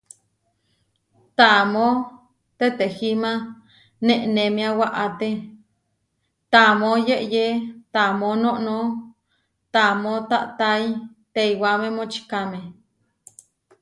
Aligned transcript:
Taamó 1.37 1.87
tetehíma 2.57 3.31
nenémia 4.05 4.69
waáte, 4.79 5.29
taamó 6.51 6.89
yeʼyé 7.07 7.45
taamó 7.93 8.27
noʼnó 8.43 8.75
taamó 9.73 10.11
taatái 10.29 10.83
teiwáme 11.33 11.87
močikáme. 11.97 12.59